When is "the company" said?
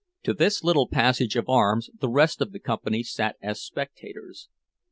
2.53-3.03